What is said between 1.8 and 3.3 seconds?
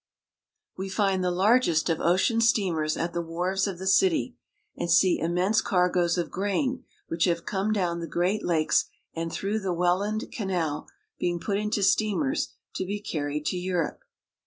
of ocean steamers at the